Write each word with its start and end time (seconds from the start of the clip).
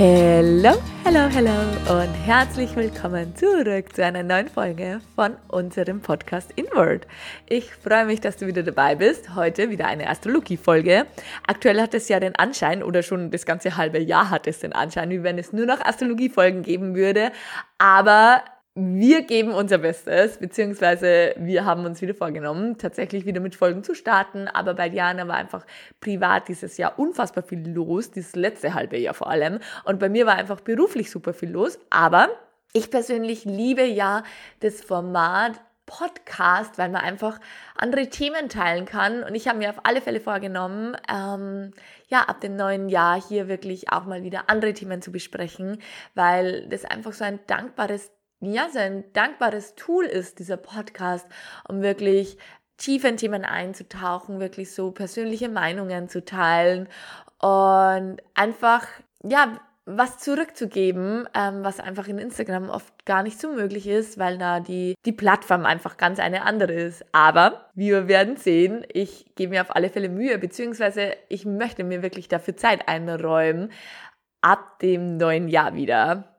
Hello, 0.00 0.74
hello, 1.02 1.28
hello 1.28 2.00
und 2.00 2.14
herzlich 2.24 2.76
willkommen 2.76 3.34
zurück 3.34 3.96
zu 3.96 4.04
einer 4.04 4.22
neuen 4.22 4.46
Folge 4.46 5.00
von 5.16 5.34
unserem 5.48 6.00
Podcast 6.00 6.52
Inward. 6.54 7.04
Ich 7.48 7.72
freue 7.74 8.04
mich, 8.04 8.20
dass 8.20 8.36
du 8.36 8.46
wieder 8.46 8.62
dabei 8.62 8.94
bist. 8.94 9.34
Heute 9.34 9.70
wieder 9.70 9.88
eine 9.88 10.08
Astrologie-Folge. 10.08 11.06
Aktuell 11.48 11.80
hat 11.80 11.94
es 11.94 12.08
ja 12.08 12.20
den 12.20 12.36
Anschein, 12.36 12.84
oder 12.84 13.02
schon 13.02 13.32
das 13.32 13.44
ganze 13.44 13.76
halbe 13.76 13.98
Jahr 13.98 14.30
hat 14.30 14.46
es 14.46 14.60
den 14.60 14.72
Anschein, 14.72 15.10
wie 15.10 15.24
wenn 15.24 15.36
es 15.36 15.52
nur 15.52 15.66
noch 15.66 15.80
Astrologie-Folgen 15.80 16.62
geben 16.62 16.94
würde. 16.94 17.32
Aber 17.78 18.44
wir 18.78 19.22
geben 19.22 19.52
unser 19.52 19.78
Bestes, 19.78 20.38
beziehungsweise 20.38 21.34
wir 21.36 21.64
haben 21.64 21.84
uns 21.84 22.00
wieder 22.00 22.14
vorgenommen, 22.14 22.78
tatsächlich 22.78 23.26
wieder 23.26 23.40
mit 23.40 23.56
Folgen 23.56 23.82
zu 23.82 23.94
starten. 23.94 24.46
Aber 24.46 24.74
bei 24.74 24.88
Diana 24.88 25.26
war 25.26 25.36
einfach 25.36 25.66
privat 26.00 26.46
dieses 26.46 26.76
Jahr 26.76 26.98
unfassbar 26.98 27.42
viel 27.42 27.68
los, 27.68 28.12
dieses 28.12 28.36
letzte 28.36 28.74
halbe 28.74 28.96
Jahr 28.96 29.14
vor 29.14 29.28
allem. 29.28 29.58
Und 29.84 29.98
bei 29.98 30.08
mir 30.08 30.26
war 30.26 30.36
einfach 30.36 30.60
beruflich 30.60 31.10
super 31.10 31.34
viel 31.34 31.50
los. 31.50 31.78
Aber 31.90 32.28
ich 32.72 32.90
persönlich 32.90 33.44
liebe 33.44 33.84
ja 33.84 34.22
das 34.60 34.80
Format 34.80 35.60
Podcast, 35.86 36.76
weil 36.76 36.90
man 36.90 37.00
einfach 37.00 37.40
andere 37.74 38.08
Themen 38.08 38.50
teilen 38.50 38.84
kann. 38.84 39.24
Und 39.24 39.34
ich 39.34 39.48
habe 39.48 39.58
mir 39.58 39.70
auf 39.70 39.80
alle 39.84 40.02
Fälle 40.02 40.20
vorgenommen, 40.20 40.96
ähm, 41.10 41.72
ja, 42.08 42.20
ab 42.24 42.42
dem 42.42 42.56
neuen 42.56 42.90
Jahr 42.90 43.20
hier 43.20 43.48
wirklich 43.48 43.90
auch 43.90 44.04
mal 44.04 44.22
wieder 44.22 44.50
andere 44.50 44.74
Themen 44.74 45.00
zu 45.00 45.10
besprechen, 45.10 45.80
weil 46.14 46.68
das 46.68 46.84
einfach 46.84 47.14
so 47.14 47.24
ein 47.24 47.40
dankbares 47.46 48.12
ja, 48.40 48.68
so 48.70 48.78
ein 48.78 49.04
dankbares 49.12 49.74
Tool 49.74 50.04
ist, 50.04 50.38
dieser 50.38 50.56
Podcast, 50.56 51.26
um 51.68 51.82
wirklich 51.82 52.38
tief 52.76 53.04
in 53.04 53.16
Themen 53.16 53.44
einzutauchen, 53.44 54.40
wirklich 54.40 54.72
so 54.72 54.92
persönliche 54.92 55.48
Meinungen 55.48 56.08
zu 56.08 56.24
teilen 56.24 56.88
und 57.40 58.18
einfach, 58.34 58.86
ja, 59.22 59.58
was 59.90 60.18
zurückzugeben, 60.18 61.26
ähm, 61.34 61.64
was 61.64 61.80
einfach 61.80 62.08
in 62.08 62.18
Instagram 62.18 62.68
oft 62.68 63.06
gar 63.06 63.22
nicht 63.22 63.40
so 63.40 63.50
möglich 63.50 63.86
ist, 63.86 64.18
weil 64.18 64.36
da 64.36 64.60
die, 64.60 64.94
die 65.06 65.12
Plattform 65.12 65.64
einfach 65.64 65.96
ganz 65.96 66.20
eine 66.20 66.42
andere 66.42 66.74
ist. 66.74 67.06
Aber 67.12 67.70
wir 67.74 68.06
werden 68.06 68.36
sehen, 68.36 68.84
ich 68.92 69.34
gebe 69.34 69.54
mir 69.54 69.62
auf 69.62 69.74
alle 69.74 69.88
Fälle 69.88 70.10
Mühe, 70.10 70.38
beziehungsweise 70.38 71.16
ich 71.30 71.46
möchte 71.46 71.84
mir 71.84 72.02
wirklich 72.02 72.28
dafür 72.28 72.54
Zeit 72.54 72.86
einräumen, 72.86 73.72
ab 74.42 74.78
dem 74.80 75.16
neuen 75.16 75.48
Jahr 75.48 75.74
wieder. 75.74 76.37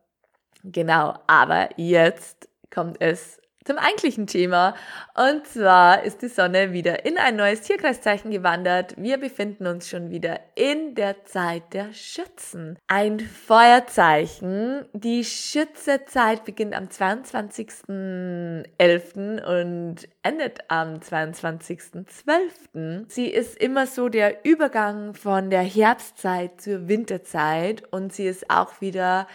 Genau, 0.64 1.18
aber 1.28 1.70
jetzt 1.78 2.50
kommt 2.70 3.02
es 3.02 3.40
zum 3.70 3.78
eigentlichen 3.78 4.26
Thema. 4.26 4.74
Und 5.16 5.46
zwar 5.46 6.04
ist 6.04 6.24
die 6.24 6.28
Sonne 6.28 6.74
wieder 6.74 7.06
in 7.06 7.20
ein 7.20 7.36
neues 7.36 7.62
Tierkreiszeichen 7.62 8.32
gewandert. 8.32 8.96
Wir 8.98 9.20
befinden 9.20 9.68
uns 9.68 9.88
schon 9.88 10.10
wieder 10.10 10.40
in 10.56 10.96
der 10.96 11.24
Zeit 11.26 11.72
der 11.74 11.94
Schützen. 11.94 12.80
Ein 12.88 13.20
Feuerzeichen. 13.20 14.86
Die 14.94 15.24
Schützezeit 15.24 16.46
beginnt 16.46 16.74
am 16.74 16.86
22.11. 16.86 19.44
und 19.44 20.10
endet 20.24 20.62
am 20.70 20.96
22.12. 20.96 23.06
Sie 23.08 23.28
ist 23.28 23.56
immer 23.56 23.86
so 23.86 24.10
der 24.10 24.44
Übergang 24.46 25.14
von 25.14 25.52
der 25.52 25.62
Herbstzeit 25.62 26.60
zur 26.60 26.88
Winterzeit 26.88 27.84
und 27.92 28.14
sie 28.14 28.26
ist 28.26 28.50
auch 28.50 28.82
wieder 28.82 29.28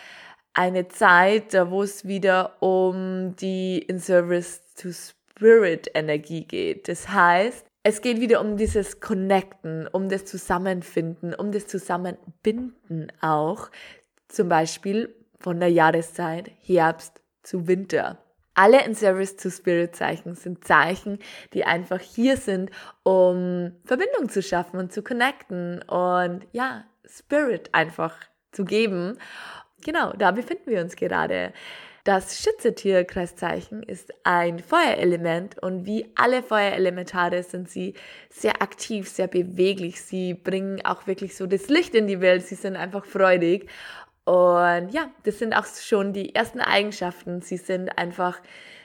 eine 0.55 0.89
Zeit, 0.89 1.53
wo 1.53 1.83
es 1.83 2.07
wieder 2.07 2.63
um 2.63 3.37
die 3.37 3.79
In 3.79 3.99
Service 3.99 4.63
to 4.77 4.91
Spirit 4.93 5.91
Energie 5.95 6.45
geht. 6.45 6.89
Das 6.89 7.09
heißt, 7.09 7.67
es 7.83 8.01
geht 8.01 8.21
wieder 8.21 8.41
um 8.41 8.57
dieses 8.57 9.01
Connecten, 9.01 9.87
um 9.89 10.09
das 10.09 10.25
Zusammenfinden, 10.25 11.35
um 11.35 11.53
das 11.53 11.67
Zusammenbinden 11.67 13.13
auch. 13.21 13.71
Zum 14.29 14.49
Beispiel 14.49 15.15
von 15.39 15.61
der 15.61 15.69
Jahreszeit 15.69 16.51
Herbst 16.63 17.21
zu 17.43 17.67
Winter. 17.67 18.19
Alle 18.55 18.85
in 18.85 18.95
Service 18.95 19.37
to 19.37 19.51
Spirit 19.51 19.97
Zeichen 19.97 20.35
sind 20.35 20.65
Zeichen, 20.65 21.19
die 21.53 21.65
einfach 21.65 22.01
hier 22.01 22.37
sind, 22.37 22.71
um 23.03 23.73
Verbindung 23.85 24.29
zu 24.29 24.43
schaffen 24.43 24.79
und 24.79 24.93
zu 24.93 25.03
connecten 25.03 25.83
und 25.83 26.47
ja, 26.53 26.85
Spirit 27.05 27.69
einfach 27.75 28.17
zu 28.53 28.65
geben. 28.65 29.19
Genau, 29.85 30.13
da 30.15 30.33
befinden 30.33 30.71
wir 30.71 30.81
uns 30.81 30.97
gerade. 30.97 31.53
Das 32.05 32.43
Schütze-Tierkreiszeichen 32.43 33.83
ist 33.83 34.13
ein 34.25 34.59
Feuerelement 34.59 35.59
und 35.63 35.87
wie 35.87 36.11
alle 36.17 36.43
Feuerelementare 36.43 37.43
sind 37.43 37.71
sie 37.71 37.95
sehr 38.29 38.61
aktiv, 38.61 39.09
sehr 39.09 39.27
beweglich. 39.27 40.03
Sie 40.03 40.35
bringen 40.35 40.85
auch 40.85 41.07
wirklich 41.07 41.35
so 41.35 41.47
das 41.47 41.69
Licht 41.69 41.95
in 41.95 42.07
die 42.07 42.21
Welt. 42.21 42.47
Sie 42.47 42.57
sind 42.57 42.77
einfach 42.77 43.07
freudig. 43.07 43.71
Und 44.25 44.89
ja, 44.91 45.11
das 45.23 45.39
sind 45.39 45.55
auch 45.55 45.65
schon 45.67 46.13
die 46.13 46.35
ersten 46.35 46.61
Eigenschaften. 46.61 47.41
Sie 47.41 47.57
sind 47.57 47.97
einfach 47.97 48.41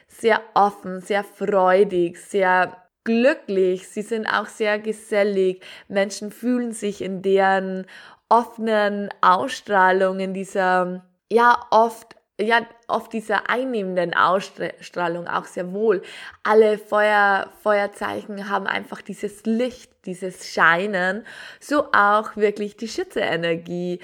sehr 0.07 0.41
offen, 0.53 1.01
sehr 1.01 1.25
freudig, 1.25 2.17
sehr 2.17 2.77
glücklich. 3.03 3.87
Sie 3.87 4.01
sind 4.01 4.27
auch 4.27 4.47
sehr 4.47 4.79
gesellig. 4.79 5.61
Menschen 5.89 6.31
fühlen 6.31 6.71
sich 6.71 7.01
in 7.01 7.21
deren 7.21 7.85
offenen 8.29 9.09
Ausstrahlung, 9.21 10.19
in 10.19 10.33
dieser, 10.33 11.03
ja, 11.31 11.59
oft, 11.71 12.15
ja, 12.39 12.61
oft 12.87 13.11
dieser 13.11 13.49
einnehmenden 13.49 14.13
Ausstrahlung 14.13 15.27
auch 15.27 15.45
sehr 15.45 15.73
wohl. 15.73 16.01
Alle 16.43 16.77
Feuer, 16.77 17.49
Feuerzeichen 17.61 18.49
haben 18.49 18.67
einfach 18.67 19.01
dieses 19.01 19.45
Licht, 19.45 19.91
dieses 20.05 20.47
Scheinen, 20.47 21.25
so 21.59 21.91
auch 21.91 22.37
wirklich 22.37 22.77
die 22.77 22.87
Schütze-Energie. 22.87 23.99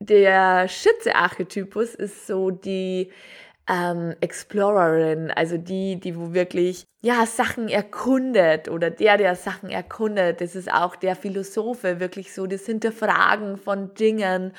Der 0.00 0.68
Schütze-Archetypus 0.68 1.94
ist 1.94 2.26
so 2.26 2.50
die, 2.50 3.10
ähm, 3.68 4.14
Explorerin, 4.20 5.30
also 5.30 5.58
die, 5.58 6.00
die 6.00 6.16
wo 6.16 6.32
wirklich 6.32 6.84
ja 7.02 7.26
Sachen 7.26 7.68
erkundet 7.68 8.68
oder 8.68 8.90
der, 8.90 9.18
der 9.18 9.36
Sachen 9.36 9.68
erkundet. 9.68 10.40
Das 10.40 10.56
ist 10.56 10.72
auch 10.72 10.96
der 10.96 11.14
Philosophe, 11.14 12.00
wirklich 12.00 12.32
so 12.32 12.46
das 12.46 12.64
Hinterfragen 12.64 13.58
von 13.58 13.92
Dingen 13.94 14.52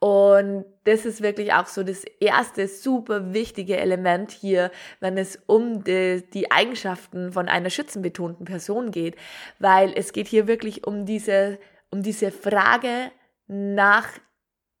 und 0.00 0.64
das 0.84 1.06
ist 1.06 1.22
wirklich 1.22 1.52
auch 1.52 1.66
so 1.66 1.84
das 1.84 2.04
erste 2.20 2.66
super 2.66 3.32
wichtige 3.32 3.76
Element 3.76 4.32
hier, 4.32 4.70
wenn 5.00 5.16
es 5.16 5.38
um 5.46 5.84
die, 5.84 6.24
die 6.34 6.50
Eigenschaften 6.50 7.32
von 7.32 7.48
einer 7.48 7.70
schützenbetonten 7.70 8.46
Person 8.46 8.90
geht, 8.90 9.16
weil 9.60 9.92
es 9.94 10.12
geht 10.12 10.26
hier 10.26 10.48
wirklich 10.48 10.86
um 10.86 11.06
diese 11.06 11.58
um 11.90 12.02
diese 12.02 12.32
Frage 12.32 13.12
nach 13.46 14.08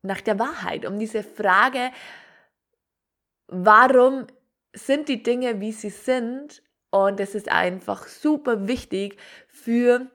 nach 0.02 0.20
der 0.20 0.38
Wahrheit, 0.40 0.84
um 0.86 0.98
diese 0.98 1.22
Frage 1.22 1.90
warum 3.48 4.26
sind 4.72 5.08
die 5.08 5.22
Dinge, 5.22 5.60
wie 5.60 5.72
sie 5.72 5.90
sind? 5.90 6.62
Und 6.90 7.20
es 7.20 7.34
ist 7.34 7.50
einfach 7.50 8.06
super 8.06 8.68
wichtig 8.68 9.18
für 9.48 10.10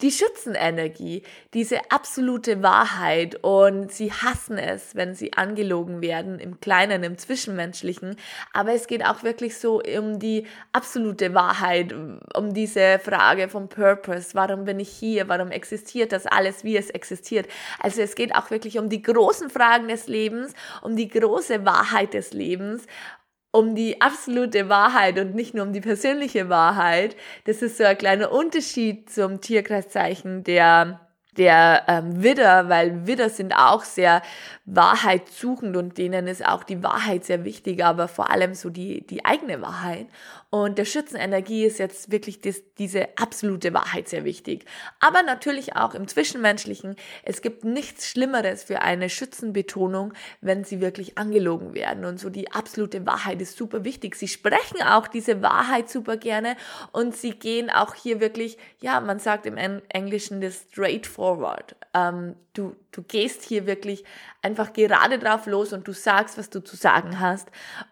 die 0.00 0.10
Schützenenergie, 0.10 1.22
diese 1.54 1.90
absolute 1.90 2.62
Wahrheit 2.62 3.36
und 3.42 3.92
sie 3.92 4.12
hassen 4.12 4.58
es, 4.58 4.96
wenn 4.96 5.14
sie 5.14 5.34
angelogen 5.34 6.02
werden 6.02 6.40
im 6.40 6.58
Kleinen, 6.58 7.04
im 7.04 7.16
Zwischenmenschlichen, 7.16 8.16
aber 8.52 8.72
es 8.72 8.88
geht 8.88 9.04
auch 9.04 9.22
wirklich 9.22 9.56
so 9.56 9.80
um 9.96 10.18
die 10.18 10.46
absolute 10.72 11.32
Wahrheit, 11.32 11.92
um 11.92 12.52
diese 12.52 12.98
Frage 12.98 13.48
vom 13.48 13.68
Purpose, 13.68 14.30
warum 14.34 14.64
bin 14.64 14.80
ich 14.80 14.90
hier, 14.90 15.28
warum 15.28 15.52
existiert 15.52 16.10
das 16.10 16.26
alles, 16.26 16.64
wie 16.64 16.76
es 16.76 16.90
existiert. 16.90 17.46
Also 17.78 18.02
es 18.02 18.16
geht 18.16 18.34
auch 18.34 18.50
wirklich 18.50 18.78
um 18.78 18.88
die 18.88 19.02
großen 19.02 19.48
Fragen 19.48 19.86
des 19.86 20.08
Lebens, 20.08 20.54
um 20.82 20.96
die 20.96 21.08
große 21.08 21.64
Wahrheit 21.64 22.14
des 22.14 22.32
Lebens 22.32 22.86
um 23.54 23.76
die 23.76 24.00
absolute 24.00 24.68
Wahrheit 24.68 25.16
und 25.18 25.36
nicht 25.36 25.54
nur 25.54 25.64
um 25.64 25.72
die 25.72 25.80
persönliche 25.80 26.48
Wahrheit. 26.48 27.14
Das 27.44 27.62
ist 27.62 27.78
so 27.78 27.84
ein 27.84 27.96
kleiner 27.96 28.32
Unterschied 28.32 29.08
zum 29.08 29.40
Tierkreiszeichen 29.40 30.42
der 30.42 31.00
der 31.36 31.82
ähm, 31.88 32.22
Widder, 32.22 32.68
weil 32.68 33.08
Widder 33.08 33.28
sind 33.28 33.56
auch 33.56 33.82
sehr 33.82 34.22
wahrheitssuchend 34.66 35.76
und 35.76 35.98
denen 35.98 36.28
ist 36.28 36.46
auch 36.46 36.62
die 36.62 36.82
Wahrheit 36.84 37.24
sehr 37.24 37.44
wichtig, 37.44 37.84
aber 37.84 38.06
vor 38.06 38.30
allem 38.30 38.54
so 38.54 38.70
die, 38.70 39.04
die 39.04 39.24
eigene 39.24 39.60
Wahrheit. 39.60 40.06
Und 40.54 40.78
der 40.78 40.84
Schützenenergie 40.84 41.64
ist 41.64 41.80
jetzt 41.80 42.12
wirklich 42.12 42.40
das, 42.40 42.62
diese 42.78 43.08
absolute 43.18 43.74
Wahrheit 43.74 44.08
sehr 44.08 44.22
wichtig. 44.22 44.66
Aber 45.00 45.24
natürlich 45.24 45.74
auch 45.74 45.96
im 45.96 46.06
Zwischenmenschlichen. 46.06 46.94
Es 47.24 47.42
gibt 47.42 47.64
nichts 47.64 48.08
Schlimmeres 48.08 48.62
für 48.62 48.80
eine 48.80 49.10
Schützenbetonung, 49.10 50.12
wenn 50.42 50.62
sie 50.62 50.80
wirklich 50.80 51.18
angelogen 51.18 51.74
werden. 51.74 52.04
Und 52.04 52.20
so 52.20 52.30
die 52.30 52.52
absolute 52.52 53.04
Wahrheit 53.04 53.42
ist 53.42 53.56
super 53.56 53.82
wichtig. 53.82 54.14
Sie 54.14 54.28
sprechen 54.28 54.80
auch 54.80 55.08
diese 55.08 55.42
Wahrheit 55.42 55.90
super 55.90 56.16
gerne 56.16 56.56
und 56.92 57.16
sie 57.16 57.32
gehen 57.32 57.68
auch 57.68 57.96
hier 57.96 58.20
wirklich, 58.20 58.56
ja, 58.80 59.00
man 59.00 59.18
sagt 59.18 59.46
im 59.46 59.56
Englischen 59.88 60.40
das 60.40 60.66
straightforward. 60.70 61.74
Ähm, 61.94 62.36
du, 62.52 62.76
du 62.92 63.02
gehst 63.02 63.42
hier 63.42 63.66
wirklich 63.66 64.04
einfach 64.40 64.72
gerade 64.72 65.18
drauf 65.18 65.46
los 65.46 65.72
und 65.72 65.88
du 65.88 65.92
sagst, 65.92 66.38
was 66.38 66.48
du 66.48 66.62
zu 66.62 66.76
sagen 66.76 67.18
hast. 67.18 67.48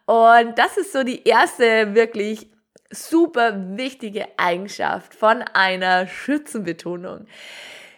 Und 0.07 0.57
das 0.57 0.77
ist 0.77 0.93
so 0.93 1.03
die 1.03 1.27
erste 1.27 1.97
wirklich 1.97 2.52
super 2.93 3.77
wichtige 3.77 4.27
Eigenschaft 4.37 5.15
von 5.15 5.43
einer 5.43 6.07
Schützenbetonung. 6.07 7.27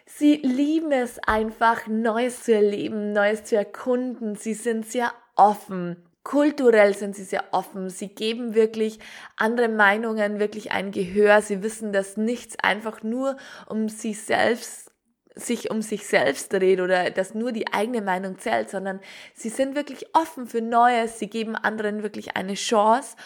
Sie 0.06 0.36
lieben 0.36 0.92
es 0.92 1.18
einfach, 1.18 1.86
Neues 1.88 2.44
zu 2.44 2.54
erleben, 2.54 3.12
Neues 3.12 3.44
zu 3.44 3.56
erkunden. 3.56 4.36
Sie 4.36 4.54
sind 4.54 4.86
sehr 4.86 5.12
offen. 5.34 5.96
Kulturell 6.22 6.94
sind 6.94 7.16
sie 7.16 7.24
sehr 7.24 7.44
offen. 7.50 7.90
Sie 7.90 8.08
geben 8.08 8.54
wirklich 8.54 9.00
andere 9.36 9.68
Meinungen 9.68 10.38
wirklich 10.38 10.70
ein 10.70 10.92
Gehör. 10.92 11.42
Sie 11.42 11.62
wissen, 11.62 11.92
dass 11.92 12.16
nichts 12.16 12.56
einfach 12.60 13.02
nur 13.02 13.36
um 13.68 13.88
sich 13.88 14.22
selbst 14.22 14.92
sich 15.36 15.70
um 15.70 15.82
sich 15.82 16.06
selbst 16.06 16.52
dreht 16.52 16.80
oder 16.80 17.10
dass 17.10 17.34
nur 17.34 17.50
die 17.50 17.72
eigene 17.72 18.02
Meinung 18.02 18.38
zählt, 18.38 18.70
sondern 18.70 19.00
sie 19.34 19.48
sind 19.48 19.74
wirklich 19.74 20.06
offen 20.14 20.46
für 20.46 20.60
Neues, 20.60 21.18
sie 21.18 21.28
geben 21.28 21.56
anderen 21.56 22.04
wirklich 22.04 22.36
eine 22.36 22.54
Chance 22.54 23.16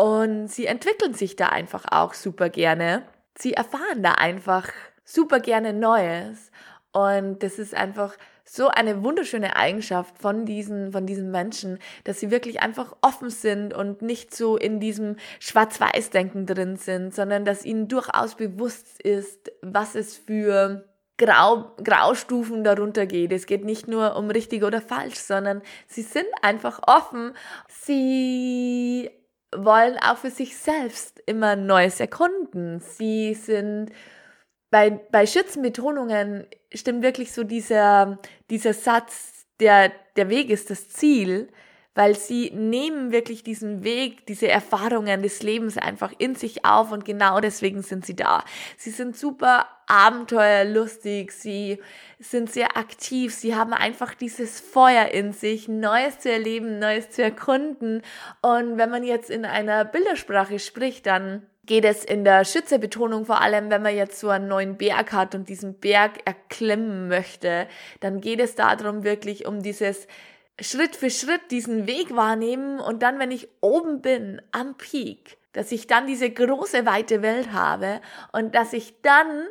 und 0.00 0.48
sie 0.48 0.64
entwickeln 0.64 1.12
sich 1.12 1.36
da 1.36 1.48
einfach 1.50 1.84
auch 1.90 2.14
super 2.14 2.48
gerne. 2.48 3.02
Sie 3.36 3.52
erfahren 3.52 4.02
da 4.02 4.12
einfach 4.12 4.70
super 5.04 5.40
gerne 5.40 5.74
Neues. 5.74 6.50
Und 6.90 7.42
das 7.42 7.58
ist 7.58 7.74
einfach 7.74 8.16
so 8.42 8.68
eine 8.68 9.04
wunderschöne 9.04 9.56
Eigenschaft 9.56 10.16
von 10.18 10.46
diesen, 10.46 10.92
von 10.92 11.04
diesen 11.04 11.30
Menschen, 11.30 11.78
dass 12.04 12.18
sie 12.18 12.30
wirklich 12.30 12.62
einfach 12.62 12.96
offen 13.02 13.28
sind 13.28 13.74
und 13.74 14.00
nicht 14.00 14.34
so 14.34 14.56
in 14.56 14.80
diesem 14.80 15.16
Schwarz-Weiß-Denken 15.38 16.46
drin 16.46 16.76
sind, 16.76 17.14
sondern 17.14 17.44
dass 17.44 17.66
ihnen 17.66 17.86
durchaus 17.86 18.36
bewusst 18.36 19.02
ist, 19.02 19.52
was 19.60 19.94
es 19.96 20.16
für 20.16 20.88
Grau, 21.18 21.72
Graustufen 21.84 22.64
darunter 22.64 23.04
geht. 23.04 23.32
Es 23.32 23.44
geht 23.44 23.66
nicht 23.66 23.86
nur 23.86 24.16
um 24.16 24.30
richtig 24.30 24.64
oder 24.64 24.80
falsch, 24.80 25.16
sondern 25.18 25.60
sie 25.86 26.02
sind 26.02 26.24
einfach 26.40 26.80
offen. 26.86 27.34
Sie 27.68 29.10
wollen 29.54 29.98
auch 29.98 30.18
für 30.18 30.30
sich 30.30 30.56
selbst 30.56 31.22
immer 31.26 31.56
Neues 31.56 32.00
erkunden. 32.00 32.80
Sie 32.80 33.34
sind 33.34 33.90
bei, 34.70 34.90
bei 34.90 35.26
Schützenbetonungen 35.26 36.46
stimmt 36.72 37.02
wirklich 37.02 37.32
so 37.32 37.42
dieser, 37.42 38.18
dieser 38.48 38.72
Satz, 38.72 39.46
der, 39.58 39.92
der 40.16 40.28
Weg 40.28 40.50
ist 40.50 40.70
das 40.70 40.88
Ziel, 40.88 41.48
weil 41.94 42.16
sie 42.16 42.50
nehmen 42.52 43.12
wirklich 43.12 43.42
diesen 43.42 43.82
Weg, 43.82 44.26
diese 44.26 44.48
Erfahrungen 44.48 45.22
des 45.22 45.42
Lebens 45.42 45.76
einfach 45.76 46.12
in 46.18 46.34
sich 46.34 46.64
auf 46.64 46.92
und 46.92 47.04
genau 47.04 47.40
deswegen 47.40 47.82
sind 47.82 48.06
sie 48.06 48.16
da. 48.16 48.44
Sie 48.78 48.90
sind 48.90 49.16
super 49.16 49.66
abenteuerlustig, 49.90 51.32
sie 51.32 51.78
sind 52.20 52.50
sehr 52.52 52.76
aktiv, 52.76 53.34
sie 53.34 53.56
haben 53.56 53.72
einfach 53.72 54.14
dieses 54.14 54.60
Feuer 54.60 55.06
in 55.06 55.32
sich, 55.32 55.68
Neues 55.68 56.20
zu 56.20 56.30
erleben, 56.30 56.78
Neues 56.78 57.10
zu 57.10 57.22
erkunden. 57.22 58.02
Und 58.40 58.78
wenn 58.78 58.90
man 58.90 59.02
jetzt 59.02 59.30
in 59.30 59.44
einer 59.44 59.84
Bildersprache 59.84 60.58
spricht, 60.58 61.06
dann 61.06 61.46
geht 61.66 61.84
es 61.84 62.04
in 62.04 62.24
der 62.24 62.44
Schützebetonung 62.44 63.26
vor 63.26 63.40
allem, 63.40 63.70
wenn 63.70 63.82
man 63.82 63.94
jetzt 63.94 64.20
so 64.20 64.28
einen 64.28 64.48
neuen 64.48 64.76
Berg 64.76 65.12
hat 65.12 65.34
und 65.34 65.48
diesen 65.48 65.74
Berg 65.74 66.20
erklimmen 66.24 67.08
möchte, 67.08 67.66
dann 68.00 68.20
geht 68.20 68.40
es 68.40 68.54
darum 68.54 69.02
wirklich 69.02 69.46
um 69.46 69.62
dieses 69.62 70.06
Schritt 70.60 70.94
für 70.94 71.10
Schritt 71.10 71.50
diesen 71.50 71.86
Weg 71.86 72.14
wahrnehmen. 72.14 72.80
Und 72.80 73.02
dann, 73.02 73.18
wenn 73.18 73.30
ich 73.30 73.48
oben 73.60 74.02
bin 74.02 74.42
am 74.52 74.76
Peak, 74.76 75.38
dass 75.52 75.72
ich 75.72 75.86
dann 75.86 76.06
diese 76.06 76.30
große 76.30 76.86
weite 76.86 77.22
Welt 77.22 77.52
habe 77.52 78.00
und 78.32 78.54
dass 78.54 78.72
ich 78.72 79.00
dann 79.02 79.46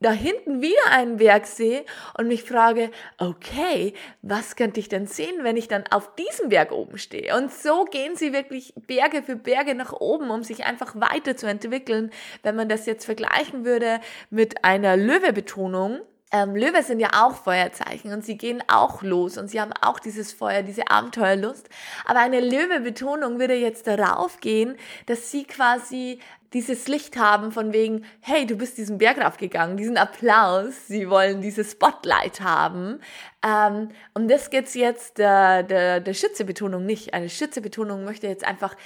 da 0.00 0.12
hinten 0.12 0.62
wieder 0.62 0.90
einen 0.90 1.16
Berg 1.16 1.46
sehe 1.46 1.84
und 2.16 2.28
mich 2.28 2.44
frage, 2.44 2.90
okay, 3.18 3.94
was 4.22 4.54
könnte 4.54 4.78
ich 4.78 4.88
denn 4.88 5.06
sehen, 5.06 5.42
wenn 5.42 5.56
ich 5.56 5.68
dann 5.68 5.84
auf 5.90 6.14
diesem 6.14 6.50
Berg 6.50 6.70
oben 6.70 6.98
stehe? 6.98 7.36
Und 7.36 7.52
so 7.52 7.84
gehen 7.84 8.14
sie 8.14 8.32
wirklich 8.32 8.74
Berge 8.86 9.22
für 9.22 9.36
Berge 9.36 9.74
nach 9.74 9.92
oben, 9.92 10.30
um 10.30 10.42
sich 10.42 10.64
einfach 10.64 10.94
weiterzuentwickeln. 10.94 12.10
Wenn 12.42 12.56
man 12.56 12.68
das 12.68 12.86
jetzt 12.86 13.04
vergleichen 13.04 13.64
würde 13.64 14.00
mit 14.30 14.64
einer 14.64 14.96
Löwebetonung, 14.96 16.00
ähm, 16.32 16.56
Löwe 16.56 16.82
sind 16.82 16.98
ja 16.98 17.10
auch 17.24 17.36
Feuerzeichen 17.36 18.12
und 18.12 18.24
sie 18.24 18.36
gehen 18.36 18.62
auch 18.66 19.02
los 19.02 19.38
und 19.38 19.48
sie 19.48 19.60
haben 19.60 19.72
auch 19.80 20.00
dieses 20.00 20.32
Feuer, 20.32 20.62
diese 20.62 20.90
Abenteuerlust. 20.90 21.68
Aber 22.04 22.18
eine 22.18 22.40
Löwe-Betonung 22.40 23.38
würde 23.38 23.54
jetzt 23.54 23.86
darauf 23.86 24.40
gehen, 24.40 24.76
dass 25.06 25.30
sie 25.30 25.44
quasi 25.44 26.18
dieses 26.52 26.88
Licht 26.88 27.16
haben 27.16 27.52
von 27.52 27.72
wegen, 27.72 28.04
hey, 28.20 28.46
du 28.46 28.56
bist 28.56 28.78
diesen 28.78 28.98
Berg 28.98 29.18
raufgegangen, 29.18 29.76
diesen 29.76 29.96
Applaus, 29.96 30.86
sie 30.86 31.10
wollen 31.10 31.40
dieses 31.40 31.72
Spotlight 31.72 32.40
haben. 32.40 33.00
Ähm, 33.44 33.88
um 34.14 34.28
das 34.28 34.50
geht's 34.50 34.74
jetzt 34.74 35.18
der, 35.18 35.62
der, 35.62 36.00
der 36.00 36.14
Schützebetonung 36.14 36.84
nicht. 36.84 37.14
Eine 37.14 37.28
Schützebetonung 37.28 38.04
möchte 38.04 38.26
jetzt 38.26 38.46
einfach 38.46 38.76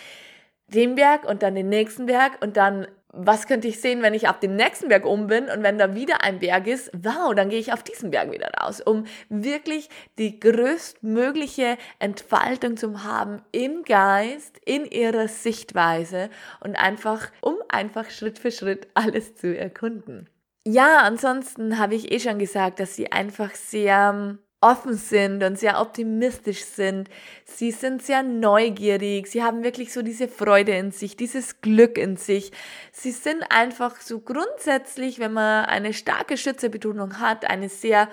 den 0.69 0.95
Berg 0.95 1.29
und 1.29 1.43
dann 1.43 1.55
den 1.55 1.69
nächsten 1.69 2.07
Berg 2.07 2.39
und 2.43 2.57
dann 2.57 2.87
was 3.13 3.47
könnte 3.47 3.69
ich 3.69 3.81
sehen, 3.81 4.03
wenn 4.03 4.15
ich 4.15 4.29
auf 4.29 4.39
dem 4.39 4.57
nächsten 4.57 4.89
Berg 4.89 5.05
um 5.05 5.27
bin 5.27 5.49
und 5.49 5.63
wenn 5.63 5.79
da 5.79 5.95
wieder 5.95 6.23
ein 6.23 6.39
Berg 6.39 6.67
ist, 6.67 6.91
wow, 6.93 7.35
dann 7.35 7.49
gehe 7.49 7.59
ich 7.59 7.73
auf 7.73 7.83
diesen 7.83 8.11
Berg 8.11 8.31
wieder 8.31 8.51
raus, 8.61 8.81
um 8.81 9.05
wirklich 9.29 9.89
die 10.19 10.39
größtmögliche 10.39 11.77
Entfaltung 11.99 12.77
zu 12.77 13.03
haben 13.03 13.43
im 13.53 13.83
Geist, 13.83 14.59
in 14.65 14.85
ihrer 14.85 15.29
Sichtweise 15.29 16.31
und 16.61 16.77
einfach, 16.77 17.31
um 17.41 17.57
einfach 17.69 18.11
Schritt 18.11 18.39
für 18.39 18.53
Schritt 18.53 18.89
alles 18.95 19.35
zu 19.35 19.57
erkunden. 19.57 20.29
Ja, 20.67 20.99
ansonsten 20.99 21.79
habe 21.79 21.95
ich 21.95 22.13
eh 22.13 22.21
schon 22.21 22.39
gesagt, 22.39 22.81
dass 22.81 22.95
sie 22.95 23.11
einfach 23.11 23.55
sehr 23.55 24.39
offen 24.61 24.95
sind 24.95 25.43
und 25.43 25.59
sehr 25.59 25.81
optimistisch 25.81 26.65
sind. 26.65 27.09
Sie 27.45 27.71
sind 27.71 28.03
sehr 28.03 28.23
neugierig. 28.23 29.27
Sie 29.27 29.43
haben 29.43 29.65
wirklich 29.65 29.93
so 29.93 30.03
diese 30.03 30.29
Freude 30.29 30.73
in 30.73 30.91
sich, 30.91 31.17
dieses 31.17 31.61
Glück 31.63 31.97
in 31.97 32.17
sich. 32.17 32.53
Sie 32.93 33.13
sind 33.13 33.43
einfach 33.49 34.01
so 34.01 34.21
grundsätzlich, 34.21 35.19
wenn 35.19 35.33
man 35.33 35.65
eine 35.65 35.95
starke 35.95 36.37
Schützebetonung 36.37 37.21
hat, 37.21 37.49
eine 37.49 37.69
sehr 37.69 38.09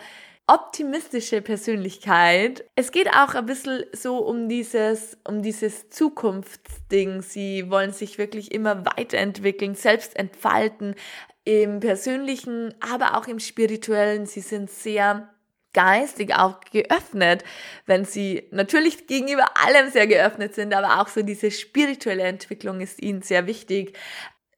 optimistische 0.47 1.41
Persönlichkeit. 1.41 2.63
Es 2.75 2.93
geht 2.93 3.09
auch 3.09 3.35
ein 3.35 3.45
bisschen 3.45 3.83
so 3.91 4.19
um 4.19 4.47
dieses, 4.47 5.17
um 5.27 5.41
dieses 5.41 5.89
Zukunftsding. 5.89 7.21
Sie 7.21 7.69
wollen 7.69 7.91
sich 7.91 8.17
wirklich 8.17 8.53
immer 8.53 8.85
weiterentwickeln, 8.85 9.75
selbst 9.75 10.15
entfalten, 10.15 10.95
im 11.43 11.81
persönlichen, 11.81 12.73
aber 12.79 13.17
auch 13.17 13.27
im 13.27 13.39
spirituellen. 13.39 14.25
Sie 14.25 14.39
sind 14.39 14.69
sehr 14.69 15.29
geistig 15.77 16.33
auch 16.33 16.59
geöffnet, 16.71 17.43
wenn 17.85 18.03
sie 18.03 18.47
natürlich 18.49 19.05
gegenüber 19.05 19.45
allem 19.63 19.91
sehr 19.91 20.07
geöffnet 20.07 20.55
sind, 20.55 20.73
aber 20.73 20.99
auch 20.99 21.07
so 21.07 21.21
diese 21.21 21.51
spirituelle 21.51 22.23
Entwicklung 22.23 22.81
ist 22.81 22.99
ihnen 22.99 23.21
sehr 23.21 23.45
wichtig. 23.45 23.95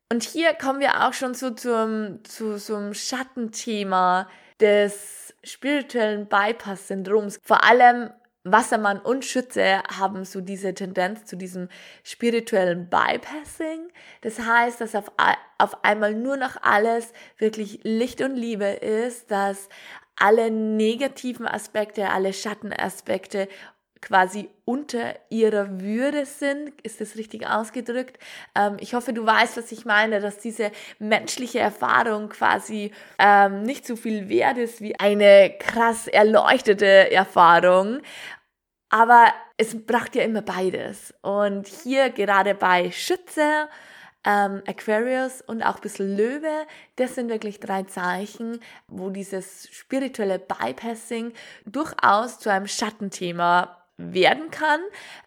Und 0.09 0.23
hier 0.23 0.53
kommen 0.53 0.79
wir 0.79 1.05
auch 1.05 1.11
schon 1.11 1.33
so 1.33 1.49
zum, 1.49 2.23
zu 2.23 2.57
so 2.57 2.77
einem 2.77 2.93
Schattenthema 2.93 4.29
des 4.61 5.35
spirituellen 5.43 6.27
Bypass-Syndroms. 6.27 7.37
Vor 7.43 7.65
allem 7.65 8.11
Wassermann 8.45 8.99
und 8.99 9.25
Schütze 9.25 9.83
haben 9.89 10.23
so 10.23 10.39
diese 10.39 10.73
Tendenz 10.73 11.25
zu 11.25 11.35
diesem 11.35 11.67
spirituellen 12.03 12.89
Bypassing. 12.89 13.89
Das 14.21 14.39
heißt, 14.39 14.79
dass 14.79 14.95
auf, 14.95 15.11
auf 15.57 15.83
einmal 15.83 16.13
nur 16.13 16.37
noch 16.37 16.55
alles 16.61 17.11
wirklich 17.37 17.81
Licht 17.83 18.21
und 18.21 18.37
Liebe 18.37 18.65
ist, 18.65 19.29
dass 19.29 19.67
alle 20.19 20.51
negativen 20.51 21.47
Aspekte, 21.47 22.09
alle 22.09 22.33
Schattenaspekte 22.33 23.47
quasi 24.01 24.49
unter 24.65 25.15
ihrer 25.29 25.81
Würde 25.81 26.25
sind. 26.25 26.79
Ist 26.81 27.01
das 27.01 27.15
richtig 27.15 27.47
ausgedrückt? 27.47 28.17
Ähm, 28.55 28.77
ich 28.79 28.93
hoffe, 28.93 29.13
du 29.13 29.25
weißt, 29.25 29.57
was 29.57 29.71
ich 29.71 29.85
meine, 29.85 30.19
dass 30.19 30.37
diese 30.37 30.71
menschliche 30.99 31.59
Erfahrung 31.59 32.29
quasi 32.29 32.91
ähm, 33.17 33.63
nicht 33.63 33.85
so 33.85 33.95
viel 33.95 34.29
wert 34.29 34.57
ist 34.57 34.81
wie 34.81 34.97
eine 34.99 35.53
krass 35.59 36.07
erleuchtete 36.07 37.11
Erfahrung. 37.11 38.01
Aber 38.89 39.27
es 39.57 39.85
braucht 39.85 40.15
ja 40.15 40.23
immer 40.23 40.41
beides. 40.41 41.13
Und 41.21 41.67
hier 41.67 42.09
gerade 42.09 42.55
bei 42.55 42.91
Schütze, 42.91 43.67
ähm, 44.25 44.61
Aquarius 44.67 45.41
und 45.41 45.63
auch 45.63 45.75
ein 45.75 45.81
bisschen 45.81 46.15
Löwe, 46.17 46.65
das 46.97 47.15
sind 47.15 47.29
wirklich 47.29 47.59
drei 47.59 47.83
Zeichen, 47.83 48.59
wo 48.87 49.09
dieses 49.09 49.69
spirituelle 49.71 50.39
Bypassing 50.39 51.33
durchaus 51.65 52.39
zu 52.39 52.51
einem 52.51 52.67
Schattenthema 52.67 53.77
werden 53.97 54.49
kann, 54.49 54.79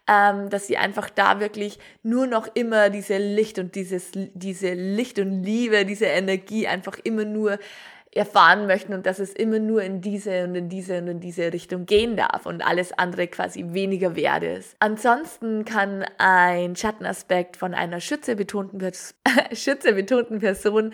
ähm, 0.07 0.49
dass 0.49 0.67
sie 0.67 0.77
einfach 0.77 1.09
da 1.09 1.39
wirklich 1.39 1.77
nur 2.01 2.25
noch 2.25 2.47
immer 2.55 2.89
diese 2.89 3.17
Licht 3.17 3.59
und 3.59 3.75
dieses, 3.75 4.11
diese 4.13 4.73
Licht 4.73 5.19
und 5.19 5.43
Liebe, 5.43 5.85
diese 5.85 6.05
Energie 6.05 6.67
einfach 6.67 6.97
immer 7.03 7.23
nur 7.23 7.59
erfahren 8.15 8.67
möchten 8.67 8.93
und 8.93 9.05
dass 9.05 9.19
es 9.19 9.33
immer 9.33 9.59
nur 9.59 9.81
in 9.81 10.01
diese 10.01 10.43
und 10.43 10.55
in 10.55 10.69
diese 10.69 10.99
und 10.99 11.07
in 11.07 11.19
diese 11.19 11.51
Richtung 11.51 11.85
gehen 11.85 12.15
darf 12.15 12.45
und 12.45 12.65
alles 12.65 12.91
andere 12.97 13.27
quasi 13.27 13.65
weniger 13.69 14.15
wert 14.15 14.43
ist. 14.43 14.75
Ansonsten 14.79 15.65
kann 15.65 16.05
ein 16.17 16.75
Schattenaspekt 16.75 17.57
von 17.57 17.73
einer 17.73 17.99
schützebetonten, 17.99 18.79
schützebetonten 19.51 20.39
Person 20.39 20.93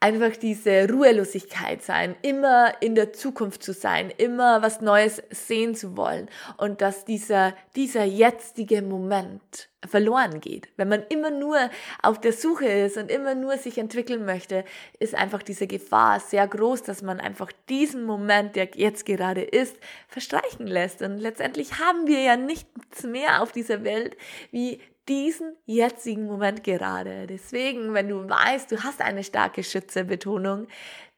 einfach 0.00 0.36
diese 0.36 0.88
Ruhelosigkeit 0.90 1.82
sein, 1.82 2.16
immer 2.22 2.72
in 2.80 2.94
der 2.94 3.12
Zukunft 3.12 3.62
zu 3.62 3.72
sein, 3.72 4.12
immer 4.16 4.62
was 4.62 4.80
Neues 4.80 5.22
sehen 5.30 5.74
zu 5.74 5.96
wollen 5.96 6.28
und 6.58 6.80
dass 6.80 7.04
dieser, 7.04 7.54
dieser 7.74 8.04
jetzige 8.04 8.82
Moment 8.82 9.68
verloren 9.86 10.40
geht. 10.40 10.68
Wenn 10.76 10.88
man 10.88 11.04
immer 11.08 11.30
nur 11.30 11.58
auf 12.02 12.20
der 12.20 12.32
Suche 12.32 12.66
ist 12.66 12.96
und 12.96 13.10
immer 13.10 13.34
nur 13.34 13.56
sich 13.56 13.78
entwickeln 13.78 14.24
möchte, 14.24 14.64
ist 14.98 15.14
einfach 15.14 15.42
diese 15.42 15.66
Gefahr 15.66 16.20
sehr 16.20 16.46
groß, 16.46 16.82
dass 16.82 17.02
man 17.02 17.20
einfach 17.20 17.52
diesen 17.68 18.04
Moment, 18.04 18.56
der 18.56 18.68
jetzt 18.74 19.06
gerade 19.06 19.42
ist, 19.42 19.76
verstreichen 20.08 20.66
lässt. 20.66 21.02
Und 21.02 21.18
letztendlich 21.18 21.78
haben 21.78 22.06
wir 22.06 22.20
ja 22.20 22.36
nichts 22.36 23.04
mehr 23.04 23.42
auf 23.42 23.52
dieser 23.52 23.84
Welt 23.84 24.16
wie 24.50 24.80
diesen 25.08 25.56
jetzigen 25.64 26.26
Moment 26.26 26.64
gerade. 26.64 27.26
Deswegen, 27.26 27.94
wenn 27.94 28.08
du 28.08 28.28
weißt, 28.28 28.70
du 28.70 28.82
hast 28.82 29.00
eine 29.00 29.24
starke 29.24 29.62
Schützebetonung, 29.62 30.66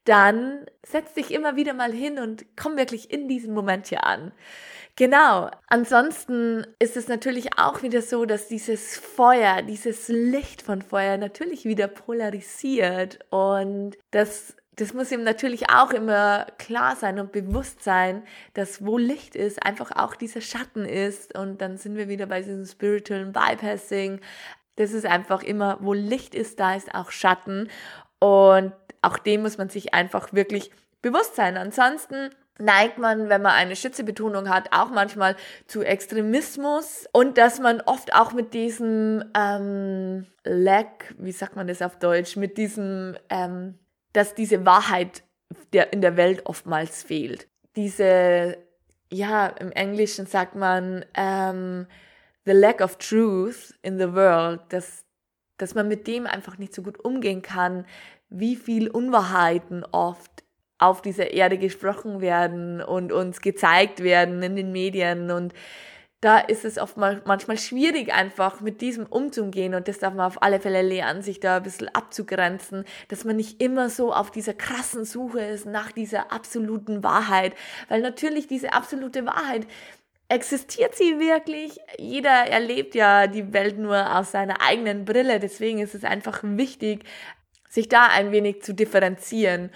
dann 0.04 0.66
setz 0.87 1.14
dich 1.14 1.30
immer 1.30 1.57
wieder 1.57 1.75
mal 1.75 1.92
hin 1.92 2.18
und 2.18 2.47
komm 2.57 2.76
wirklich 2.76 3.11
in 3.12 3.28
diesem 3.28 3.52
Moment 3.52 3.88
hier 3.88 4.04
an. 4.04 4.33
Genau. 4.97 5.49
Ansonsten 5.68 6.66
ist 6.80 6.97
es 6.97 7.07
natürlich 7.07 7.57
auch 7.57 7.83
wieder 7.83 8.02
so, 8.02 8.25
dass 8.25 8.49
dieses 8.49 8.99
Feuer, 8.99 9.62
dieses 9.62 10.09
Licht 10.09 10.61
von 10.61 10.83
Feuer 10.83 11.18
natürlich 11.18 11.64
wieder 11.64 11.87
polarisiert 11.87 13.21
und 13.30 13.97
das 14.11 14.57
das 14.80 14.94
muss 14.94 15.11
ihm 15.11 15.25
natürlich 15.25 15.70
auch 15.70 15.90
immer 15.90 16.47
klar 16.56 16.94
sein 16.94 17.18
und 17.18 17.32
bewusst 17.32 17.82
sein, 17.82 18.23
dass 18.54 18.87
wo 18.87 18.97
Licht 18.97 19.35
ist, 19.35 19.61
einfach 19.62 19.90
auch 19.97 20.14
dieser 20.14 20.40
Schatten 20.40 20.85
ist. 20.85 21.37
Und 21.37 21.61
dann 21.61 21.76
sind 21.78 21.97
wir 21.97 22.08
wieder 22.08 22.26
bei 22.26 22.42
diesem 22.42 22.64
spirituellen 22.64 23.32
Bypassing. 23.32 24.20
Das 24.76 24.92
ist 24.92 25.04
einfach 25.04 25.42
immer, 25.42 25.78
wo 25.80 25.94
Licht 25.94 26.37
ist, 26.37 26.61
da 26.61 26.76
ist 26.76 26.94
auch 26.94 27.11
Schatten. 27.11 27.68
Und 28.20 28.73
auch 29.02 29.18
dem 29.18 29.42
muss 29.42 29.58
man 29.58 29.68
sich 29.68 29.94
einfach 29.94 30.32
wirklich 30.32 30.70
bewusst 31.02 31.35
sein. 31.35 31.56
Ansonsten 31.56 32.30
neigt 32.61 32.99
man, 32.99 33.28
wenn 33.28 33.42
man 33.42 33.52
eine 33.52 33.75
Schützebetonung 33.75 34.49
hat, 34.49 34.73
auch 34.73 34.90
manchmal 34.90 35.35
zu 35.66 35.82
Extremismus 35.82 37.06
und 37.12 37.38
dass 37.38 37.58
man 37.58 37.80
oft 37.80 38.14
auch 38.14 38.32
mit 38.32 38.54
diesem 38.54 39.25
ähm, 39.37 40.26
Lack, 40.44 41.14
wie 41.18 41.32
sagt 41.32 41.56
man 41.56 41.66
das 41.66 41.82
auf 41.82 41.99
Deutsch, 41.99 42.37
mit 42.37 42.58
diesem, 42.58 43.16
ähm, 43.28 43.78
dass 44.18 44.34
diese 44.34 44.66
Wahrheit 44.66 45.22
der 45.72 45.92
in 45.92 46.00
der 46.00 46.16
Welt 46.16 46.44
oftmals 46.44 47.04
fehlt. 47.04 47.46
Diese, 47.76 48.58
ja, 49.12 49.46
im 49.46 49.70
Englischen 49.70 50.26
sagt 50.26 50.56
man 50.56 51.04
ähm, 51.14 51.87
the 52.44 52.52
lack 52.52 52.80
of 52.80 52.96
truth 52.96 53.75
in 53.82 53.96
the 53.98 54.12
world, 54.12 54.60
dass, 54.70 55.04
dass 55.56 55.76
man 55.76 55.87
mit 55.87 56.08
dem 56.08 56.26
einfach 56.26 56.58
nicht 56.58 56.75
so 56.75 56.82
gut 56.82 56.98
umgehen 57.04 57.42
kann, 57.42 57.87
wie 58.28 58.56
viel 58.56 58.90
Unwahrheiten 58.90 59.84
oft 59.92 60.42
auf 60.78 61.00
dieser 61.00 61.30
Erde 61.30 61.56
gesprochen 61.56 62.20
werden 62.20 62.82
und 62.82 63.12
uns 63.12 63.40
gezeigt 63.40 64.02
werden 64.02 64.42
in 64.42 64.56
den 64.56 64.72
Medien 64.72 65.30
und 65.30 65.54
da 66.20 66.38
ist 66.38 66.64
es 66.64 66.78
oft 66.78 66.96
mal, 66.96 67.22
manchmal 67.26 67.58
schwierig, 67.58 68.12
einfach 68.12 68.60
mit 68.60 68.80
diesem 68.80 69.06
umzugehen 69.06 69.75
und 69.75 69.87
das 69.87 69.98
darf 69.98 70.14
man 70.14 70.26
auf 70.26 70.42
alle 70.42 70.58
Fälle 70.58 70.82
lernen, 70.82 71.22
sich 71.22 71.38
da 71.38 71.58
ein 71.58 71.62
bisschen 71.62 71.88
abzugrenzen, 71.94 72.84
dass 73.08 73.25
man 73.25 73.37
nicht 73.37 73.62
immer 73.62 73.88
so 73.88 74.12
auf 74.12 74.30
dieser 74.30 74.54
krassen 74.54 75.04
Suche 75.04 75.40
ist 75.40 75.66
nach 75.66 75.92
dieser 75.92 76.32
absoluten 76.32 77.04
Wahrheit, 77.04 77.54
weil 77.88 78.00
natürlich 78.00 78.48
diese 78.48 78.72
absolute 78.72 79.26
Wahrheit, 79.26 79.66
existiert 80.28 80.94
sie 80.94 81.18
wirklich? 81.18 81.78
Jeder 81.98 82.30
erlebt 82.30 82.94
ja 82.94 83.26
die 83.26 83.52
Welt 83.52 83.78
nur 83.78 84.16
aus 84.16 84.32
seiner 84.32 84.60
eigenen 84.60 85.04
Brille, 85.04 85.40
deswegen 85.40 85.78
ist 85.78 85.94
es 85.94 86.04
einfach 86.04 86.40
wichtig, 86.42 87.04
sich 87.68 87.88
da 87.88 88.06
ein 88.08 88.32
wenig 88.32 88.62
zu 88.62 88.75
differenzieren. 88.75 89.70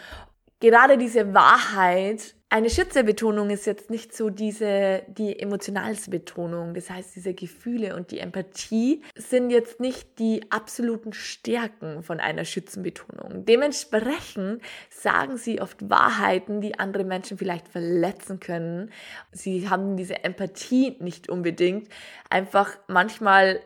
Gerade 0.60 0.98
diese 0.98 1.34
Wahrheit, 1.34 2.34
eine 2.52 2.68
Schützebetonung 2.68 3.48
ist 3.48 3.64
jetzt 3.64 3.88
nicht 3.88 4.14
so 4.14 4.28
diese, 4.28 5.04
die 5.08 5.40
emotionalste 5.40 6.10
Betonung. 6.10 6.74
Das 6.74 6.90
heißt, 6.90 7.16
diese 7.16 7.32
Gefühle 7.32 7.96
und 7.96 8.10
die 8.10 8.18
Empathie 8.18 9.00
sind 9.16 9.48
jetzt 9.48 9.80
nicht 9.80 10.18
die 10.18 10.42
absoluten 10.50 11.14
Stärken 11.14 12.02
von 12.02 12.20
einer 12.20 12.44
Schützenbetonung. 12.44 13.46
Dementsprechend 13.46 14.60
sagen 14.90 15.38
sie 15.38 15.62
oft 15.62 15.88
Wahrheiten, 15.88 16.60
die 16.60 16.78
andere 16.78 17.04
Menschen 17.04 17.38
vielleicht 17.38 17.68
verletzen 17.68 18.38
können. 18.38 18.90
Sie 19.32 19.70
haben 19.70 19.96
diese 19.96 20.22
Empathie 20.22 20.98
nicht 21.00 21.30
unbedingt. 21.30 21.88
Einfach 22.28 22.76
manchmal 22.86 23.60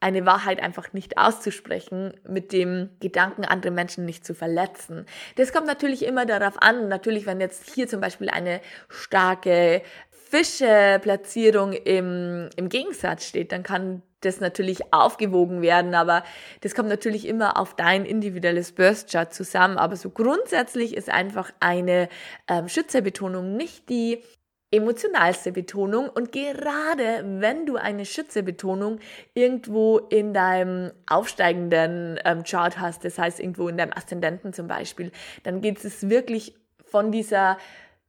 eine 0.00 0.26
Wahrheit 0.26 0.62
einfach 0.62 0.92
nicht 0.92 1.18
auszusprechen, 1.18 2.14
mit 2.28 2.52
dem 2.52 2.90
Gedanken, 3.00 3.44
andere 3.44 3.72
Menschen 3.72 4.04
nicht 4.04 4.24
zu 4.24 4.34
verletzen. 4.34 5.06
Das 5.36 5.52
kommt 5.52 5.66
natürlich 5.66 6.04
immer 6.04 6.24
darauf 6.24 6.60
an. 6.62 6.88
Natürlich, 6.88 7.26
wenn 7.26 7.40
jetzt 7.40 7.74
hier 7.74 7.88
zum 7.88 8.00
Beispiel 8.00 8.28
eine 8.28 8.60
starke 8.88 9.82
Fischeplatzierung 10.10 11.72
im, 11.72 12.50
im 12.56 12.68
Gegensatz 12.68 13.26
steht, 13.26 13.50
dann 13.50 13.62
kann 13.62 14.02
das 14.20 14.40
natürlich 14.40 14.92
aufgewogen 14.92 15.62
werden, 15.62 15.94
aber 15.94 16.24
das 16.60 16.74
kommt 16.74 16.88
natürlich 16.88 17.26
immer 17.26 17.56
auf 17.56 17.76
dein 17.76 18.04
individuelles 18.04 18.72
Burst 18.72 19.10
Chart 19.12 19.32
zusammen. 19.32 19.78
Aber 19.78 19.96
so 19.96 20.10
grundsätzlich 20.10 20.96
ist 20.96 21.08
einfach 21.08 21.52
eine 21.60 22.08
ähm, 22.48 22.68
Schützerbetonung 22.68 23.56
nicht 23.56 23.88
die 23.88 24.22
emotionalste 24.70 25.52
Betonung. 25.52 26.08
Und 26.08 26.32
gerade 26.32 27.24
wenn 27.24 27.66
du 27.66 27.76
eine 27.76 28.04
Schützebetonung 28.04 28.98
irgendwo 29.34 29.98
in 29.98 30.34
deinem 30.34 30.92
aufsteigenden 31.08 32.20
ähm, 32.24 32.42
Chart 32.44 32.78
hast, 32.78 33.04
das 33.04 33.18
heißt 33.18 33.40
irgendwo 33.40 33.68
in 33.68 33.78
deinem 33.78 33.92
Aszendenten 33.92 34.52
zum 34.52 34.68
Beispiel, 34.68 35.10
dann 35.42 35.60
geht 35.60 35.84
es 35.84 36.08
wirklich 36.08 36.54
von 36.84 37.12
dieser 37.12 37.58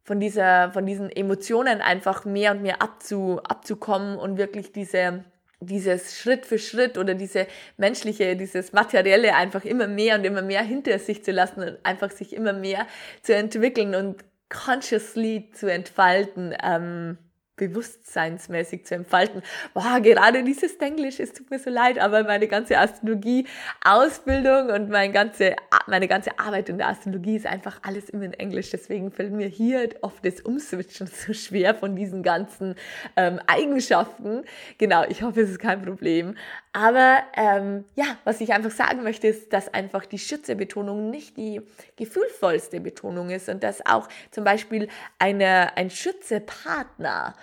von 0.03 0.19
dieser 0.19 0.71
von 0.71 0.85
diesen 0.85 1.09
Emotionen 1.09 1.81
einfach 1.81 2.25
mehr 2.25 2.51
und 2.51 2.61
mehr 2.61 2.81
abzu, 2.81 3.39
abzukommen 3.43 4.17
und 4.17 4.37
wirklich 4.37 4.71
diese 4.71 5.23
dieses 5.61 6.17
Schritt 6.17 6.45
für 6.45 6.57
Schritt 6.57 6.97
oder 6.97 7.15
diese 7.15 7.45
menschliche, 7.77 8.37
dieses 8.37 8.71
materielle 8.71 9.35
einfach 9.35 9.65
immer 9.65 9.87
mehr 9.87 10.15
und 10.15 10.23
immer 10.23 10.41
mehr 10.41 10.61
hinter 10.61 10.97
sich 10.99 11.23
zu 11.23 11.31
lassen 11.31 11.61
und 11.61 11.77
einfach 11.83 12.11
sich 12.11 12.33
immer 12.33 12.53
mehr 12.53 12.87
zu 13.23 13.35
entwickeln 13.35 13.93
und 13.93 14.23
consciously 14.49 15.51
zu 15.53 15.71
entfalten, 15.71 16.55
ähm, 16.61 17.17
bewusstseinsmäßig 17.59 18.85
zu 18.85 18.95
entfalten. 18.95 19.43
Boah, 19.75 19.99
gerade 19.99 20.43
dieses 20.43 20.75
Englisch, 20.77 21.19
es 21.19 21.33
tut 21.33 21.51
mir 21.51 21.59
so 21.59 21.69
leid, 21.69 21.99
aber 21.99 22.23
meine 22.23 22.47
ganze 22.47 22.79
Astrologie-Ausbildung 22.79 24.69
und 24.69 24.89
mein 24.89 25.11
ganze, 25.11 25.55
meine 25.85 26.07
ganze 26.07 26.39
Arbeit 26.39 26.69
in 26.69 26.79
der 26.79 26.87
Astrologie 26.87 27.35
ist 27.35 27.45
einfach 27.45 27.81
alles 27.83 28.09
immer 28.09 28.23
in 28.23 28.33
Englisch. 28.33 28.71
Deswegen 28.71 29.11
fällt 29.11 29.33
mir 29.33 29.47
hier 29.47 29.89
oft 30.01 30.25
das 30.25 30.41
Umswitchen 30.41 31.07
so 31.25 31.33
schwer 31.33 31.75
von 31.75 31.95
diesen 31.95 32.23
ganzen 32.23 32.75
ähm, 33.15 33.39
Eigenschaften. 33.45 34.43
Genau, 34.77 35.03
ich 35.07 35.21
hoffe, 35.21 35.41
es 35.41 35.51
ist 35.51 35.59
kein 35.59 35.81
Problem. 35.81 36.35
Aber 36.71 37.19
ähm, 37.35 37.85
ja, 37.95 38.05
was 38.23 38.41
ich 38.41 38.53
einfach 38.53 38.71
sagen 38.71 39.03
möchte, 39.03 39.27
ist, 39.27 39.51
dass 39.53 39.73
einfach 39.73 40.05
die 40.05 40.19
Schützebetonung 40.19 41.09
nicht 41.09 41.35
die 41.35 41.61
gefühlvollste 41.95 42.79
Betonung 42.79 43.31
ist 43.31 43.49
und 43.49 43.63
dass 43.63 43.85
auch 43.85 44.07
zum 44.31 44.43
Beispiel 44.43 44.87
eine, 45.17 45.75
ein 45.77 45.89
Schützepartner 45.89 47.33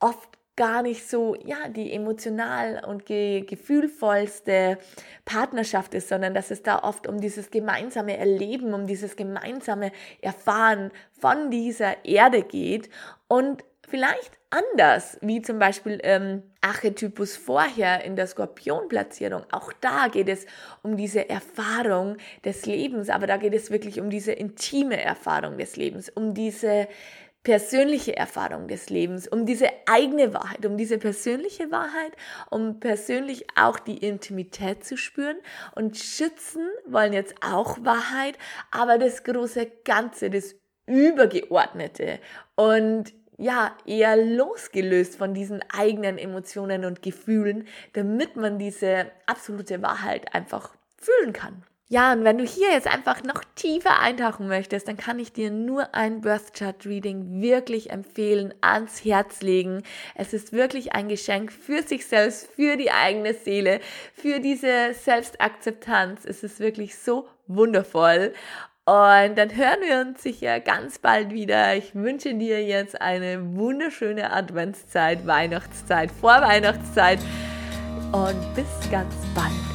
oft 0.00 0.38
gar 0.58 0.82
nicht 0.82 1.08
so, 1.08 1.36
ja, 1.44 1.68
die 1.68 1.92
emotional 1.92 2.84
und 2.84 3.06
ge 3.06 3.42
gefühlvollste 3.42 4.78
Partnerschaft 5.24 5.94
ist, 5.94 6.08
sondern 6.08 6.34
dass 6.34 6.50
es 6.50 6.64
da 6.64 6.80
oft 6.80 7.06
um 7.06 7.20
dieses 7.20 7.52
gemeinsame 7.52 8.16
Erleben, 8.16 8.74
um 8.74 8.88
dieses 8.88 9.14
gemeinsame 9.14 9.92
Erfahren 10.20 10.90
von 11.20 11.52
dieser 11.52 12.04
Erde 12.04 12.42
geht 12.42 12.90
und 13.28 13.62
vielleicht 13.88 14.32
anders, 14.50 15.18
wie 15.20 15.42
zum 15.42 15.60
Beispiel 15.60 16.00
ähm, 16.02 16.42
Archetypus 16.60 17.36
vorher 17.36 18.04
in 18.04 18.16
der 18.16 18.26
Skorpionplatzierung. 18.26 19.44
Auch 19.52 19.72
da 19.80 20.08
geht 20.08 20.28
es 20.28 20.46
um 20.82 20.96
diese 20.96 21.28
Erfahrung 21.28 22.16
des 22.44 22.66
Lebens, 22.66 23.10
aber 23.10 23.26
da 23.26 23.36
geht 23.36 23.54
es 23.54 23.70
wirklich 23.70 24.00
um 24.00 24.10
diese 24.10 24.32
intime 24.32 25.00
Erfahrung 25.00 25.56
des 25.58 25.76
Lebens, 25.76 26.08
um 26.08 26.34
diese 26.34 26.88
persönliche 27.48 28.14
Erfahrung 28.14 28.68
des 28.68 28.90
Lebens, 28.90 29.26
um 29.26 29.46
diese 29.46 29.70
eigene 29.86 30.34
Wahrheit, 30.34 30.66
um 30.66 30.76
diese 30.76 30.98
persönliche 30.98 31.70
Wahrheit, 31.70 32.12
um 32.50 32.78
persönlich 32.78 33.46
auch 33.58 33.78
die 33.78 33.96
Intimität 33.96 34.84
zu 34.84 34.98
spüren. 34.98 35.38
Und 35.74 35.96
Schützen 35.96 36.68
wollen 36.86 37.14
jetzt 37.14 37.36
auch 37.40 37.78
Wahrheit, 37.82 38.36
aber 38.70 38.98
das 38.98 39.24
große 39.24 39.66
Ganze, 39.82 40.28
das 40.28 40.56
Übergeordnete. 40.84 42.18
Und 42.54 43.14
ja, 43.38 43.74
eher 43.86 44.18
losgelöst 44.18 45.16
von 45.16 45.32
diesen 45.32 45.64
eigenen 45.74 46.18
Emotionen 46.18 46.84
und 46.84 47.00
Gefühlen, 47.00 47.66
damit 47.94 48.36
man 48.36 48.58
diese 48.58 49.06
absolute 49.24 49.80
Wahrheit 49.80 50.34
einfach 50.34 50.74
fühlen 50.98 51.32
kann. 51.32 51.64
Ja, 51.90 52.12
und 52.12 52.22
wenn 52.22 52.36
du 52.36 52.44
hier 52.44 52.70
jetzt 52.70 52.86
einfach 52.86 53.22
noch 53.22 53.42
tiefer 53.54 53.98
eintauchen 53.98 54.46
möchtest, 54.46 54.88
dann 54.88 54.98
kann 54.98 55.18
ich 55.18 55.32
dir 55.32 55.50
nur 55.50 55.94
ein 55.94 56.20
Birth 56.20 56.52
Chart 56.52 56.84
Reading 56.84 57.40
wirklich 57.40 57.88
empfehlen, 57.88 58.52
ans 58.60 59.06
Herz 59.06 59.40
legen. 59.40 59.82
Es 60.14 60.34
ist 60.34 60.52
wirklich 60.52 60.92
ein 60.92 61.08
Geschenk 61.08 61.50
für 61.50 61.82
sich 61.82 62.06
selbst, 62.06 62.46
für 62.54 62.76
die 62.76 62.90
eigene 62.90 63.32
Seele, 63.32 63.80
für 64.12 64.38
diese 64.38 64.92
Selbstakzeptanz. 64.92 66.26
Es 66.26 66.42
ist 66.42 66.60
wirklich 66.60 66.94
so 66.98 67.26
wundervoll. 67.46 68.34
Und 68.84 69.38
dann 69.38 69.56
hören 69.56 69.80
wir 69.80 70.00
uns 70.00 70.22
sicher 70.22 70.60
ganz 70.60 70.98
bald 70.98 71.30
wieder. 71.30 71.74
Ich 71.74 71.94
wünsche 71.94 72.34
dir 72.34 72.62
jetzt 72.62 73.00
eine 73.00 73.56
wunderschöne 73.56 74.30
Adventszeit, 74.30 75.26
Weihnachtszeit, 75.26 76.10
Vorweihnachtszeit. 76.10 77.18
und 78.12 78.54
bis 78.54 78.90
ganz 78.90 79.14
bald. 79.34 79.67